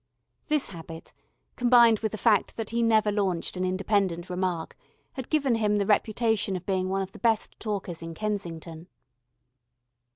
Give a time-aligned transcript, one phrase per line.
[0.47, 1.13] This habit,
[1.55, 4.75] combined with the fact that he never launched an independent remark,
[5.13, 8.87] had given him the reputation of being one of the best talkers in Kensington.